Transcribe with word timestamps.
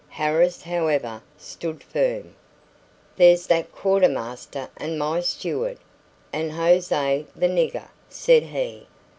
Harris, 0.09 0.63
however, 0.63 1.21
stood 1.37 1.83
firm. 1.83 2.33
"There's 3.17 3.45
that 3.45 3.71
quartermaster 3.71 4.67
and 4.75 4.97
my 4.97 5.19
steward, 5.21 5.77
and 6.33 6.53
José 6.53 7.27
the 7.35 7.45
nigger," 7.47 7.87
said 8.09 8.41
he. 8.41 8.87